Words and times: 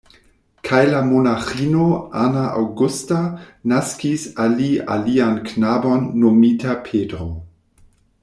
Kaj 0.67 0.77
la 0.91 1.01
monaĥino 1.09 1.83
Ana 2.21 2.45
Augusta 2.61 3.19
naskis 3.73 4.25
al 4.45 4.57
li 4.61 4.71
alian 4.95 5.37
knabon 5.51 6.09
nomita 6.25 6.79
Pedro. 6.89 7.29